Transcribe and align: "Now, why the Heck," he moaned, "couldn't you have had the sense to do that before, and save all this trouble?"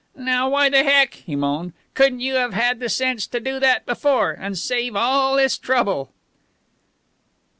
"Now, 0.17 0.49
why 0.49 0.67
the 0.69 0.83
Heck," 0.83 1.13
he 1.13 1.35
moaned, 1.35 1.73
"couldn't 1.93 2.21
you 2.21 2.33
have 2.33 2.53
had 2.55 2.79
the 2.79 2.89
sense 2.89 3.27
to 3.27 3.39
do 3.39 3.59
that 3.59 3.85
before, 3.85 4.31
and 4.31 4.57
save 4.57 4.95
all 4.95 5.35
this 5.35 5.59
trouble?" 5.59 6.09